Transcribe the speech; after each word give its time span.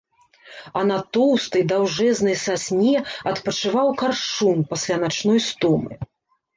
А 0.79 0.85
на 0.91 0.97
тоўстай 1.17 1.65
даўжэзнай 1.73 2.39
сасне 2.47 3.05
адпачываў 3.35 3.87
каршун 4.03 4.69
пасля 4.75 4.95
начной 5.07 5.39
стомы. 5.51 6.05